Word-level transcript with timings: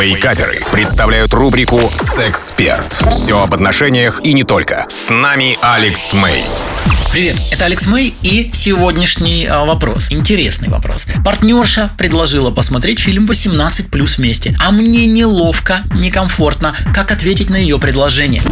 Вейкаперы 0.00 0.60
представляют 0.70 1.34
рубрику 1.34 1.80
«Сексперт». 1.92 2.92
Все 3.10 3.42
об 3.42 3.52
отношениях 3.52 4.20
и 4.22 4.32
не 4.32 4.44
только. 4.44 4.86
С 4.88 5.10
нами 5.10 5.58
Алекс 5.60 6.12
Мэй. 6.12 6.44
Привет, 7.10 7.34
это 7.50 7.64
Алекс 7.64 7.86
Мэй 7.86 8.14
и 8.22 8.48
сегодняшний 8.52 9.46
а, 9.46 9.64
вопрос. 9.64 10.12
Интересный 10.12 10.68
вопрос. 10.68 11.08
Партнерша 11.24 11.90
предложила 11.98 12.52
посмотреть 12.52 13.00
фильм 13.00 13.26
18 13.26 13.90
плюс 13.90 14.18
вместе, 14.18 14.56
а 14.60 14.70
мне 14.70 15.06
неловко, 15.06 15.80
некомфортно, 15.94 16.76
как 16.94 17.10
ответить 17.10 17.50
на 17.50 17.56
ее 17.56 17.80
предложение. 17.80 18.42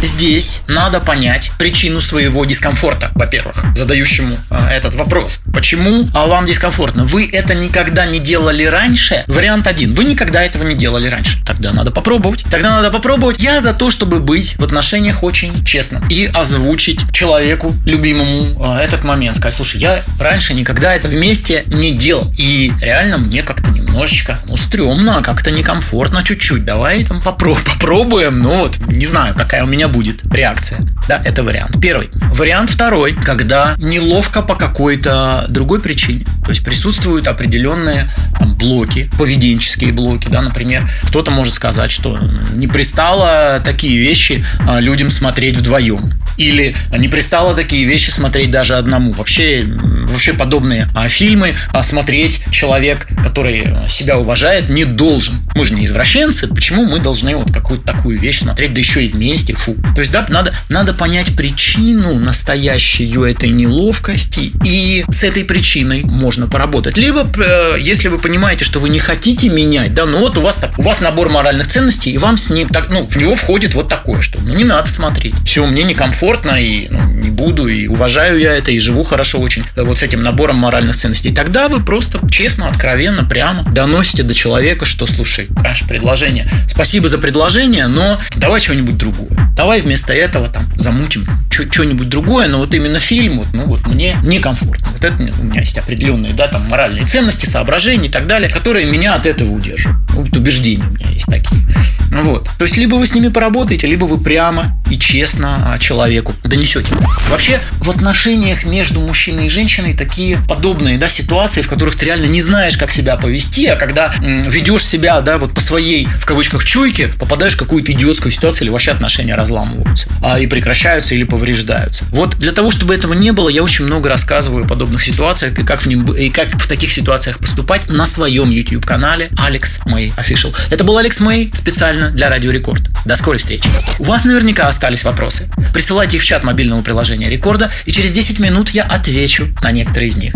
Здесь 0.00 0.62
надо 0.68 1.00
понять 1.00 1.50
причину 1.58 2.00
своего 2.00 2.44
дискомфорта, 2.44 3.10
во-первых, 3.14 3.62
задающему 3.74 4.38
а, 4.48 4.70
этот 4.70 4.94
вопрос. 4.94 5.40
Почему 5.54 6.08
а, 6.12 6.26
вам 6.26 6.46
дискомфортно? 6.46 7.04
Вы 7.04 7.30
это 7.32 7.54
никогда 7.54 8.06
не 8.06 8.18
делали 8.18 8.64
раньше? 8.64 9.24
Вариант 9.28 9.68
один. 9.68 9.94
Вы 9.94 10.04
никогда 10.04 10.42
этого 10.42 10.64
не 10.64 10.74
делали 10.74 11.08
раньше. 11.08 11.38
Тогда 11.46 11.72
надо 11.72 11.92
попробовать. 11.92 12.44
Тогда 12.50 12.70
надо 12.70 12.90
попробовать. 12.90 13.40
Я 13.40 13.60
за 13.60 13.72
то, 13.72 13.90
чтобы 13.90 14.18
быть 14.18 14.56
в 14.58 14.64
отношениях 14.64 15.22
очень 15.22 15.64
честным 15.64 16.06
и 16.08 16.26
озвучить 16.26 17.00
человеку, 17.12 17.72
любимому, 17.86 18.60
а, 18.64 18.80
этот 18.80 19.04
момент. 19.04 19.36
Сказать, 19.36 19.54
слушай, 19.54 19.80
я 19.80 20.02
раньше 20.18 20.54
никогда 20.54 20.92
это 20.92 21.06
вместе 21.06 21.64
не 21.68 21.92
делал. 21.92 22.32
И 22.36 22.72
реально 22.80 23.18
мне 23.18 23.42
как-то 23.42 23.70
немножечко, 23.94 24.38
ну, 24.46 24.56
стрёмно, 24.56 25.22
как-то 25.22 25.52
некомфортно 25.52 26.24
чуть-чуть. 26.24 26.64
Давай 26.64 27.04
там 27.04 27.18
попро- 27.18 27.56
попробуем. 27.64 28.42
Ну 28.42 28.58
вот, 28.58 28.78
не 28.88 29.06
знаю, 29.06 29.34
какая 29.34 29.62
у 29.62 29.66
меня 29.68 29.86
будет 29.86 30.22
реакция. 30.34 30.80
Да, 31.08 31.22
это 31.24 31.44
вариант 31.44 31.80
первый. 31.80 32.10
Вариант 32.32 32.70
второй, 32.70 33.12
когда 33.12 33.76
неловко 33.78 34.42
по 34.42 34.56
какой-то 34.56 35.46
другой 35.48 35.80
причине. 35.80 36.24
То 36.44 36.50
есть 36.50 36.64
присутствуют 36.64 37.28
определенные 37.28 38.10
там, 38.38 38.56
блоки, 38.56 39.08
поведенческие 39.16 39.92
блоки, 39.92 40.26
да, 40.28 40.42
например, 40.42 40.88
кто-то 41.04 41.30
может 41.30 41.54
сказать, 41.54 41.92
что 41.92 42.18
не 42.52 42.66
пристало 42.66 43.62
такие 43.64 43.98
вещи 44.00 44.44
а, 44.66 44.80
людям 44.80 45.10
смотреть 45.10 45.56
вдвоем. 45.56 46.12
Или 46.36 46.74
не 46.96 47.08
пристало 47.08 47.54
такие 47.54 47.84
вещи 47.84 48.10
смотреть 48.10 48.50
даже 48.50 48.76
одному. 48.76 49.12
Вообще, 49.12 49.64
вообще 49.66 50.32
подобные 50.32 50.88
а, 50.94 51.08
фильмы 51.08 51.54
а, 51.72 51.82
смотреть 51.82 52.42
человек, 52.50 53.06
который 53.22 53.88
себя 53.88 54.18
уважает, 54.18 54.68
не 54.68 54.84
должен. 54.84 55.34
Мы 55.54 55.64
же 55.64 55.74
не 55.74 55.84
извращенцы, 55.86 56.48
почему 56.48 56.84
мы 56.84 56.98
должны 56.98 57.36
вот 57.36 57.52
какую-то 57.52 57.84
такую 57.84 58.18
вещь 58.18 58.40
смотреть, 58.40 58.74
да 58.74 58.80
еще 58.80 59.04
и 59.04 59.08
вместе, 59.08 59.54
фу. 59.54 59.76
То 59.94 60.00
есть, 60.00 60.12
да, 60.12 60.26
надо, 60.28 60.52
надо 60.68 60.94
понять 60.94 61.36
причину 61.36 62.18
настоящую 62.18 63.22
этой 63.24 63.50
неловкости, 63.50 64.52
и 64.64 65.04
с 65.08 65.24
этой 65.24 65.44
причиной 65.44 66.02
можно 66.02 66.46
поработать. 66.46 66.98
Либо, 66.98 67.26
э, 67.38 67.76
если 67.80 68.08
вы 68.08 68.18
понимаете, 68.18 68.64
что 68.64 68.80
вы 68.80 68.88
не 68.88 68.98
хотите 68.98 69.48
менять, 69.48 69.94
да, 69.94 70.06
ну 70.06 70.18
вот 70.18 70.38
у 70.38 70.40
вас, 70.40 70.60
у 70.76 70.82
вас 70.82 71.00
набор 71.00 71.28
моральных 71.28 71.68
ценностей, 71.68 72.12
и 72.12 72.18
вам 72.18 72.36
с 72.36 72.50
ним, 72.50 72.68
так, 72.68 72.88
ну, 72.90 73.06
в 73.06 73.16
него 73.16 73.34
входит 73.34 73.74
вот 73.74 73.88
такое, 73.88 74.20
что 74.20 74.40
ну, 74.40 74.54
не 74.54 74.64
надо 74.64 74.88
смотреть. 74.88 75.34
Все, 75.44 75.64
мне 75.66 75.82
некомфортно, 75.84 76.23
и 76.58 76.88
ну, 76.90 77.04
не 77.04 77.30
буду, 77.30 77.66
и 77.66 77.86
уважаю 77.86 78.38
я 78.38 78.54
это, 78.54 78.70
и 78.70 78.78
живу 78.78 79.02
хорошо 79.04 79.40
очень 79.40 79.62
э, 79.76 79.82
вот 79.82 79.98
с 79.98 80.02
этим 80.02 80.22
набором 80.22 80.56
моральных 80.56 80.96
ценностей. 80.96 81.32
Тогда 81.32 81.68
вы 81.68 81.84
просто 81.84 82.20
честно, 82.30 82.68
откровенно, 82.68 83.24
прямо 83.24 83.64
доносите 83.72 84.22
до 84.22 84.34
человека, 84.34 84.84
что, 84.84 85.06
слушай, 85.06 85.48
конечно, 85.56 85.86
предложение. 85.86 86.48
Спасибо 86.66 87.08
за 87.08 87.18
предложение, 87.18 87.86
но 87.86 88.18
давай 88.36 88.60
что-нибудь 88.60 88.96
другое. 88.96 89.52
Давай 89.56 89.82
вместо 89.82 90.12
этого 90.12 90.48
там 90.48 90.64
замутим 90.76 91.26
что-нибудь 91.50 92.08
другое, 92.08 92.48
но 92.48 92.58
вот 92.58 92.74
именно 92.74 92.98
фильм, 92.98 93.38
вот, 93.38 93.48
ну 93.52 93.64
вот 93.64 93.86
мне 93.86 94.18
некомфортно. 94.24 94.88
Вот 94.92 95.04
это 95.04 95.22
у 95.40 95.44
меня 95.44 95.60
есть 95.60 95.78
определенные, 95.78 96.32
да, 96.32 96.48
там 96.48 96.68
моральные 96.68 97.06
ценности, 97.06 97.46
соображения 97.46 98.08
и 98.08 98.10
так 98.10 98.26
далее, 98.26 98.50
которые 98.50 98.86
меня 98.86 99.14
от 99.14 99.26
этого 99.26 99.52
удерживают. 99.52 100.03
Вот 100.14 100.36
убеждения 100.36 100.84
у 100.84 100.90
меня 100.90 101.10
есть 101.10 101.26
такие. 101.26 101.62
Вот. 102.10 102.48
То 102.58 102.64
есть, 102.64 102.76
либо 102.76 102.94
вы 102.94 103.06
с 103.06 103.14
ними 103.14 103.28
поработаете, 103.28 103.86
либо 103.86 104.04
вы 104.04 104.18
прямо 104.18 104.76
и 104.90 104.98
честно 104.98 105.72
а, 105.72 105.78
человеку 105.78 106.34
донесете. 106.44 106.94
Вообще, 107.28 107.60
в 107.80 107.90
отношениях 107.90 108.64
между 108.64 109.00
мужчиной 109.00 109.46
и 109.46 109.48
женщиной 109.48 109.96
такие 109.96 110.38
подобные, 110.48 110.98
да, 110.98 111.08
ситуации, 111.08 111.62
в 111.62 111.68
которых 111.68 111.96
ты 111.96 112.06
реально 112.06 112.26
не 112.26 112.40
знаешь, 112.40 112.76
как 112.76 112.90
себя 112.90 113.16
повести, 113.16 113.66
а 113.66 113.76
когда 113.76 114.14
ведешь 114.20 114.84
себя, 114.84 115.20
да, 115.20 115.38
вот 115.38 115.54
по 115.54 115.60
своей, 115.60 116.06
в 116.06 116.26
кавычках, 116.26 116.64
чуйке, 116.64 117.08
попадаешь 117.08 117.54
в 117.54 117.58
какую-то 117.58 117.92
идиотскую 117.92 118.30
ситуацию, 118.30 118.66
или 118.66 118.70
вообще 118.70 118.92
отношения 118.92 119.34
разламываются, 119.34 120.08
а, 120.22 120.38
и 120.38 120.46
прекращаются 120.46 121.14
или 121.14 121.24
повреждаются. 121.24 122.04
Вот 122.10 122.36
для 122.36 122.52
того, 122.52 122.70
чтобы 122.70 122.94
этого 122.94 123.14
не 123.14 123.32
было, 123.32 123.48
я 123.48 123.62
очень 123.62 123.84
много 123.84 124.08
рассказываю 124.08 124.64
о 124.64 124.68
подобных 124.68 125.02
ситуациях 125.02 125.58
и 125.58 125.62
как 125.64 125.82
в, 125.82 125.86
ним, 125.86 126.04
и 126.12 126.30
как 126.30 126.50
в 126.50 126.68
таких 126.68 126.92
ситуациях 126.92 127.38
поступать 127.38 127.88
на 127.88 128.06
своем 128.06 128.50
YouTube-канале 128.50 129.30
Алекс 129.36 129.80
Мэй 130.04 130.12
Official. 130.16 130.54
Это 130.70 130.84
был 130.84 130.98
Алекс 130.98 131.20
Мэй 131.20 131.50
специально 131.54 132.10
для 132.10 132.28
Радио 132.28 132.50
Рекорд. 132.50 132.82
До 133.04 133.16
скорой 133.16 133.38
встречи. 133.38 133.68
У 133.98 134.04
вас 134.04 134.24
наверняка 134.24 134.66
остались 134.66 135.04
вопросы. 135.04 135.48
Присылайте 135.72 136.16
их 136.16 136.22
в 136.22 136.26
чат 136.26 136.44
мобильного 136.44 136.82
приложения 136.82 137.30
Рекорда, 137.30 137.70
и 137.86 137.92
через 137.92 138.12
10 138.12 138.38
минут 138.38 138.70
я 138.70 138.84
отвечу 138.84 139.54
на 139.62 139.72
некоторые 139.72 140.08
из 140.08 140.16
них. 140.16 140.34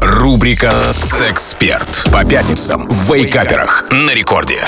Рубрика 0.00 0.72
«Сексперт» 0.92 2.06
по 2.12 2.24
пятницам 2.24 2.88
в 2.88 3.12
Вейкаперах 3.12 3.84
на 3.90 4.10
рекорде. 4.10 4.64